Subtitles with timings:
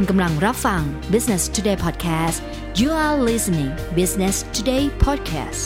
[0.00, 2.38] คุณกำลังรับฟัง Business Today Podcast
[2.80, 5.62] you are listening Business Today Podcast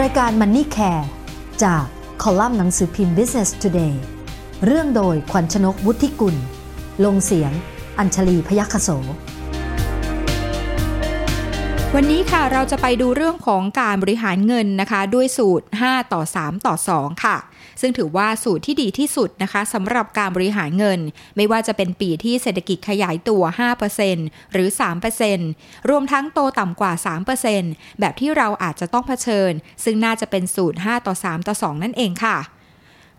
[0.00, 1.04] รายการ Money Care
[1.62, 1.84] จาก
[2.22, 3.94] คอลัมน์หนังสือพิมพ์ Business Today
[4.66, 6.36] เรื่องโดยขวัญชนกวุฒิกุล
[7.04, 7.52] ลงเสียง
[7.98, 8.88] อัญชลีพยัคฆโส
[11.98, 17.36] วันนี้ค่ะเราจะไปดูเรื่องของการบริหารเงินนะคะ ด้วยสูตร 5 ต่อ 3 ต่อ 2 ค่ะ
[17.80, 21.00] ซึ่งถือว่าสูตรที่ดีที่สุดนะคะสำหรับการบริหารเงิน
[21.36, 23.42] ไม่ว่าจะเป็นปีที่เศรษฐกิจขยายตัว
[23.98, 24.68] 5%หรือ
[25.28, 26.92] 3%รวมทั้งโตต่ำกว่า
[27.46, 29.52] 3%แบบที่เราอาจจะต้องเผชิญ
[29.84, 32.36] ซึ่งน่าจะเป็นสูตร 5 ต่อ 3 ต่อ 2 นั่นเองค่ะ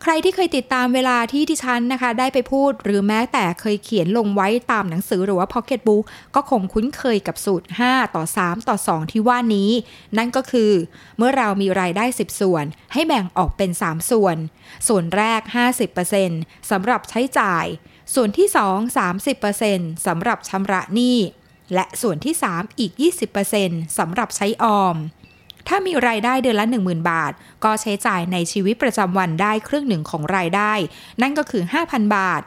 [0.04, 6.04] ใครที่เคยติดตามเวลาที่ที่ฉันนะคะ ได้ไปพูดหรือแม้แต่เคยเขียนลงไว้ตามหนังสือหรือว่า Pocket Book
[6.36, 9.72] ก็คงคุ้นเคยกับสูตร 5 ต่อ 3 ต่อ 2 ที่ว่านี้
[10.18, 10.72] นั่นก็คือ
[11.18, 14.38] เมื่อเรามีรายได้ 10 ส่วน ให้แบ่งออกเป็น 3 ส่วน
[14.88, 15.42] ส่วนแรก
[16.06, 17.66] 50%สำหรับใช้จ่าย
[18.16, 18.98] ส่วนที่ 2
[19.46, 21.18] 30%สำหรับชำระหนี้
[21.74, 22.92] และส่วนที่ 3 อีก
[23.46, 24.96] 20%สำหรับใช้ออม
[25.68, 27.32] ถ้ามีรายได้เดือนละ 10,000 บาท
[27.64, 30.74] ก็ใช้จ่ายในชีวิตประจำวันได้ครึ่งหนึ่งของรายได้
[31.22, 32.42] นั่นก็คือ 5,000 บาท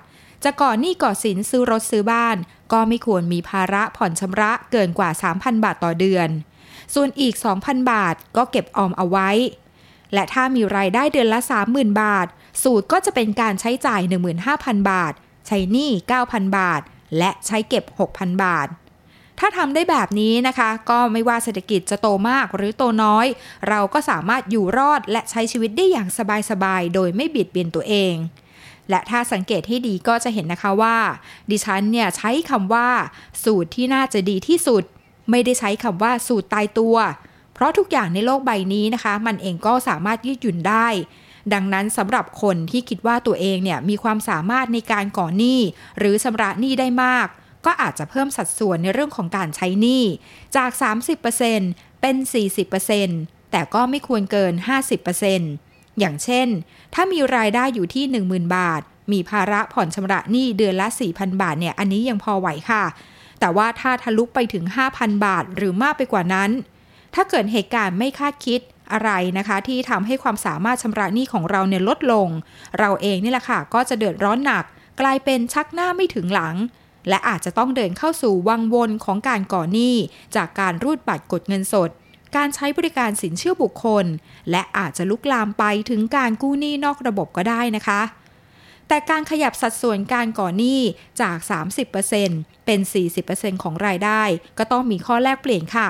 [0.44, 2.36] จะก่อนหนี้ก่อสินซื้อรถซื้อบ้าน
[2.72, 6.28] ก็ไม่ควรมีภาระผ่อนชำระเกินกว่า 3,000 บาทต่อเดือน
[6.94, 9.30] ส่วนอีก 2,000 บาทก็เก็บออมเอาไว้
[10.14, 11.40] และถ้ามีรายได้เดือนละ
[11.70, 12.26] 30,000 บาท
[12.62, 14.00] สูตรก็จะเป็นการใช้จ่าย
[14.46, 15.12] 15,000 บาท
[15.46, 15.90] ใช้หนี้
[16.24, 16.82] 9,000 บาท
[17.18, 17.84] และใช้เก็บ
[18.14, 18.68] 6,000 บาท
[19.40, 23.26] ถ้าทำได้แบบนี้นะคะ ก็ไม่ว่าเศรษฐกิจจะโตมากหรือโตน้อย
[23.68, 26.08] เราก็สามารถอยู่รอดและใช้ชีวิตได้อย่าง
[26.50, 28.14] สบายๆ โดยไม่บิดเบียนตัวเอง
[28.90, 30.96] และถ้าสังเกตให้ดีก็จะเห็นนะคะว่า
[31.50, 32.88] ดิฉันเนี่ยใช้คำว่า
[33.44, 34.82] สูตรที่น่าจะดีที่สุด
[35.30, 36.96] ไม่ได้ใช้คำว่าสูตรตายตัว
[37.54, 40.88] เพราะทุกอย่างในโลกใบนี้นะคะ มันเองก็สามารถยืดหยุ่นได้
[41.52, 45.60] ดังนั้นสำหรับคนที่คิดว่าตัวเองเนี่ยมีความสามารถในการก่อหนี้
[45.98, 47.26] หรือชำระหนี้ได้มาก
[47.66, 50.04] ก็อาจจะเพิ่มสัดส่วนในเรื่องของการใช้หนี้
[50.56, 50.70] จาก
[51.36, 52.16] 30%เป็น
[52.84, 54.52] 40%แต่ก็ไม่ควรเกิน
[55.26, 56.48] 50%อย่างเช่น
[56.94, 58.82] ถ้ามีรายได้อยู่ที่ 10,000 บาท
[59.12, 62.84] มีภาระผ่อนชำระหนี้เดือนละ 4,000 บาทเนี่ยอันนี้ยังพอไหวค่ะ
[63.40, 66.50] แต่ว่าถ้าทะลุไปถึง 5,000 บาทหรือมากไปกว่านั้น
[67.14, 68.60] ถ้าเกิดเหตุการณ์ไม่คาดคิด
[68.92, 72.28] อะไรนะคะ ที่ทำให้ความสามารถชำระหนี้ของเราเนี่ยลดลง
[72.78, 74.64] เราเองนี่แหละค่ะ ก็จะเดือดร้อนหนัก
[75.00, 76.54] กลายเป็นชักหน้าไม่ถึงหลัง
[77.08, 79.94] และอาจจะต้องเดินเข้าสู่วังวนของการก่อหนี้
[80.36, 81.90] จากการรูดบัตรกดเงินสด
[82.36, 84.06] การใช้บริการสินเชื่อบุคคล
[84.50, 88.00] และอาจจะลุกลามไปถึงการกู้หนี้นอกระบบก็ได้นะคะ
[88.88, 90.80] แต่การขยับสัดส่วนการก่อหนี้
[91.20, 91.38] จาก
[92.02, 92.80] 30%เป็น
[93.22, 94.22] 40%ของรายได้
[94.58, 95.88] ก็ต้องมีข้อแลกเปลี่ยนค่ะ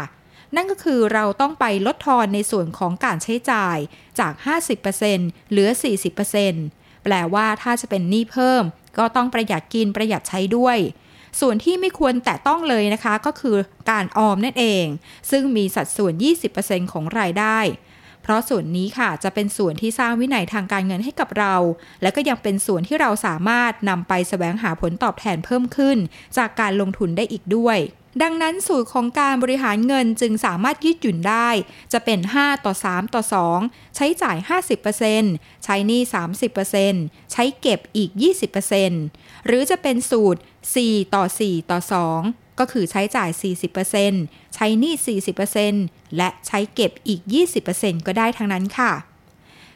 [0.56, 3.76] นั่นก็คือเราต้องไปลดทอนในส่วนของการใช้จ่าย
[4.18, 4.32] จาก
[4.92, 5.68] 50%เหลือ
[6.36, 8.64] 40%แปลว่าถ้าจะเป็นหนี้เพิ่ม
[8.98, 10.78] ก็ต้องประหยัดกินประหยัดใช้ด้วย
[11.40, 13.56] ส่วนที่ไม่ควรแตะต้องเลยนะคะก็คือ
[13.90, 14.84] การออมนั่นเอง
[15.30, 16.12] ซึ่งมีสัดส่วน
[16.52, 17.58] 20%ของรายได้
[18.22, 21.54] เพราะส่วนนี้ค่ะจะเป็นส่วนที่สร้างวินัยทางการเงินให้กับเรา
[22.02, 25.98] และก็ยังเป็นส่วนที่เราสามารถนำไปแสวงหาผลตอบแทนเพิ่มขึ้น
[26.36, 27.78] จากการลงทุนได้อีกด้วย
[28.22, 31.48] ดังนั้นสูตรของการบริหารเงินจึงสามารถยืดหยุ่นได้
[31.92, 33.22] จะเป็น 5 ต่อ 3 ต่อ
[33.58, 34.36] 2 ใช้จ่าย
[35.00, 36.00] 50%ใช้หนี้
[36.66, 38.10] 30%ใช้เก็บอีก
[38.74, 40.40] 20% หรือจะเป็นสูตร
[40.76, 41.78] 4 ต่อ 4 ต่อ
[42.18, 43.30] 2 ก็คือใช้จ่าย
[43.92, 44.94] 40%ใช้หนี้
[45.56, 47.20] 40%และใช้เก็บอีก
[47.64, 48.92] 20%ก็ได้ทั้งนั้นค่ะ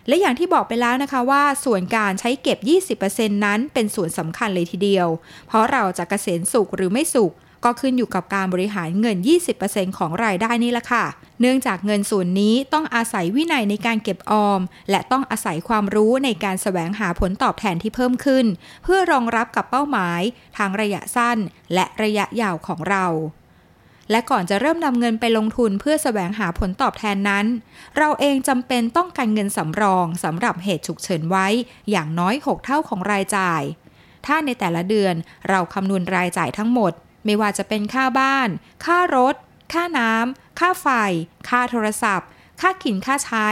[0.08, 2.58] และอย่างที่บอกไปแล้วนะคะว่า ส่วนการใช้เก็บ
[2.98, 5.08] 20%นั้นเป็นส่วนสำคัญเลยทีเดียว
[5.46, 7.32] เพราะเราจะกะเกษียณสุขหรือไม่สุข
[7.64, 9.16] ก็ขึ้นอยู่กับการบริหารเงิน
[9.58, 11.04] 20%ของรายได้นี่แหละค่ะ
[11.40, 14.60] เนื่องจากเงินส่วนนี้ต้องอาศัยวินัยในการเก็บออม
[14.90, 18.46] และต้องอาศัยความรู้ในการแสวงหาผลตอบแทนที่เพิ่มขึ้น
[18.82, 20.20] เพื่อรองรับกับเป้าหมาย
[20.56, 21.38] ทางระยะสั้น
[21.74, 23.06] และระยะยาวของเรา
[24.10, 27.46] และก่อนจะเริ่มนำเงินไปลงทุนเพื่อแสวงหาผลตอบแทนนั้น
[27.98, 31.46] เราเองจำเป็นต้องการเงินสำรองสำหรับเหตุฉุกเฉินไว้
[31.90, 33.62] อย่างน้อย 6 เท่าของรายจ่าย
[34.26, 35.14] ถ้าในแต่ละเดือน
[35.48, 36.92] เราคำนวณรายจ่ายทั้งหมด
[37.24, 38.48] ไม่ว่าจะเป็นค่าบ้าน
[38.84, 39.34] ค่ารถ
[39.72, 40.88] ค่าน้ำ ค่าไฟ
[41.48, 42.28] ค่าโทรศัพท์
[42.60, 43.48] ค่ากินค่าใช้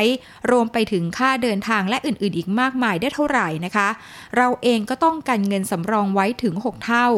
[0.50, 3.88] รวมไปถึงค่าเดินทางและอื่นๆ อีกมากมายได้เท่าไหร่นะคะ
[4.36, 7.08] เราเองก็ต้องกันเงินสำรองไว้ถึง 6 เท่า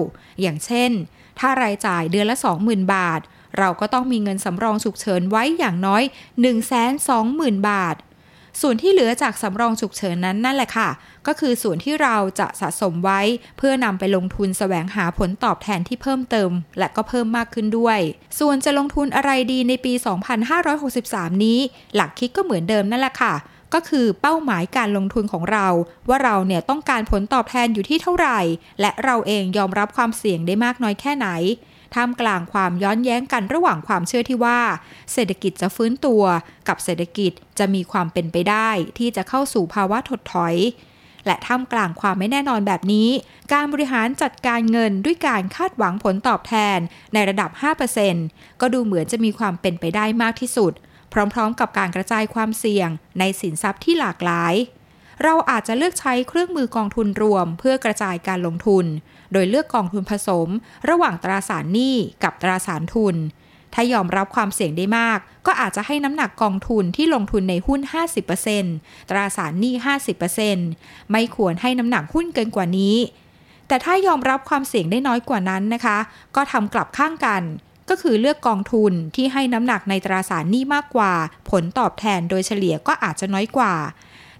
[0.40, 0.90] อย่างเช่น
[1.38, 3.20] ถ้ารายจ่ายเดือนละ 20,000 บาท
[3.58, 6.02] เราก็ต้องมีเงินสำรองฉุกเฉินไว้อย่างน้อย
[6.84, 7.96] 120,000 บาท
[8.60, 10.88] ส่วนที่เหลือจากสำรองฉุกเฉินนั้นนั่นแหละค่ะ
[11.26, 13.20] ก็คือส่วนที่เราจะสะสมไว้
[13.58, 17.98] เพื่อนำไปลงทุนแสวงหาผลตอบแทนที่เพิ่มเติม และก็เพิ่มมากขึ้นด้วย
[18.38, 19.92] ส่วนจะลงทุนอะไรดีในปี
[20.68, 21.58] 2563 นี้
[21.94, 23.34] หลักคิดก็เหมือนเดิมนั่นแหละค่ะ
[23.74, 25.66] ก็คือเป้าหมายการลงทุนของเรา
[26.08, 28.40] ว่าเราเนี่ยต้องการผลตอบแทนอยู่ที่เท่าไหร่
[28.80, 31.28] และเราเองยอมรับความเสี่ยงได้มากน้อยแค่ไหน
[31.94, 34.61] ท่ามกลางความย้อนแย้งกันระหว่างความเชื่อที่ว่า
[35.12, 36.23] เศรษฐกิจจะฟื้นตัว
[36.69, 40.56] กับเศรษฐกิจจะมีความเป็นไปได้ ที่จะเข้าสู่ภาวะถดถอย
[41.26, 43.08] และท่ามกลางความไม่แน่นอนแบบนี้
[43.52, 46.79] การบริหารจัดการเงินด้วยการคาดหวังผลตอบแทน
[47.14, 47.50] ในระดับ
[48.06, 50.73] 5%ก็ดูเหมือนจะมีความเป็นไปได้มากที่สุด
[51.12, 52.88] พร้อมๆ กับการกระจายความเสี่ยง
[53.19, 54.55] ในสินทรัพย์ที่หลากหลาย
[55.22, 58.87] เราอาจจะเลือกใช้เครื่องมือกองทุนรวม เพื่อกระจายการลงทุน
[59.32, 60.49] โดยเลือกกองทุนผสม
[60.88, 63.16] ระหว่างตราสารหนี้กับตราสารทุน
[63.75, 67.81] ถ้ายอมรับความเสี่ยงได้มาก ก็อาจจะให้น้ำหนักกองทุนที่ลงทุนในหุ้น
[68.44, 69.75] 50%ตราสารหนี้
[70.43, 72.96] 50%ไม่ควรให้น้ำหนักหุ้นเกินกว่านี้
[73.69, 75.99] แต่ถ้ายอมรับความเสี่ยงได้น้อยกว่านั้นนะคะ
[76.37, 77.43] ก็ทำกลับข้างกัน
[77.90, 81.12] ก็คือเลือกกองทุนที่ให้น้ำหนักในตราสารหนี้มากกว่า
[81.50, 83.75] ผลตอบแทนโดยเฉลี่ยก็อาจจะน้อยกว่า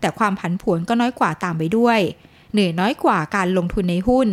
[0.05, 1.99] แต่ความผันผวนก็น้อยกว่าตามไปด้วย
[2.53, 4.29] เหนื่อยน้อยกว่าการลงทุนในหุ้น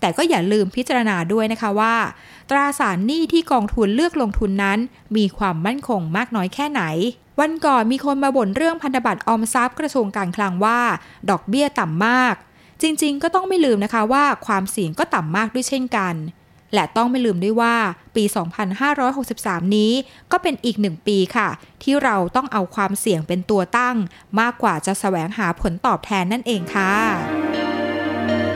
[0.00, 1.94] แต่ก็อย่าลืมพิจารณาด้วยนะคะว่า
[2.50, 4.78] ตราสารหนี้ที่กองทุนเลือกลงทุนนั้น
[5.16, 6.82] มีความมั่นคงมากน้อยแค่ไหน
[7.40, 10.80] วันก่อนมีคนมาบ่นเรื่องพันธบัตรออมทรัพย์กระทรวงการคลังว่า
[11.30, 12.34] ดอกเบี้ยต่ำมาก
[12.82, 16.14] จริงๆ ก็ต้องไม่ลืมนะคะว่าความเสี่ยงก็ต่ำมากด้วยเช่นกัน
[16.74, 17.74] และต้องไม่ลืมด้วยว่า
[18.16, 18.24] ปี
[19.00, 19.92] 2563 นี้
[20.32, 21.48] ก็เป็นอีกหนึ่งปีค่ะ
[21.82, 23.96] ที่เราต้องเอาความเสี่ยงเป็นตัวตั้ง
[24.40, 26.92] มากกว่าจะแสวงหาผลตอบแทนนั่นเองค่ะ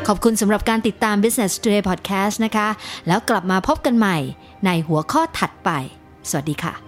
[0.06, 2.68] ขอบคุณสำหรับการติดตาม Business Today Podcast นะคะ
[3.06, 4.16] แล้วกลับมาพบกันใหม่
[4.66, 5.70] ในหัวข้อถัดไป
[6.30, 6.85] สวัสดีค่ะ